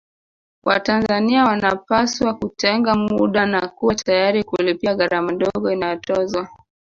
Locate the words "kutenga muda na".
2.33-3.67